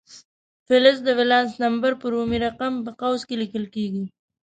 فلز 0.67 0.97
د 1.03 1.09
ولانس 1.19 1.51
نمبر 1.63 1.91
په 2.01 2.05
رومي 2.13 2.37
رقم 2.45 2.73
په 2.85 2.91
قوس 3.01 3.21
کې 3.27 3.35
لیکل 3.41 3.65
کیږي. 3.75 4.05